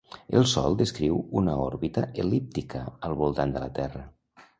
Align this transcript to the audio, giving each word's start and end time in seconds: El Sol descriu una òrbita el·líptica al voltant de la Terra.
El 0.39 0.45
Sol 0.51 0.77
descriu 0.77 1.19
una 1.41 1.53
òrbita 1.65 2.05
el·líptica 2.23 2.81
al 3.11 3.15
voltant 3.21 3.55
de 3.59 3.63
la 3.65 3.69
Terra. 3.77 4.03